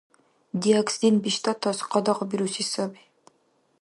[0.61, 3.03] Диоксидин биштӀатас къадагъабируси саби.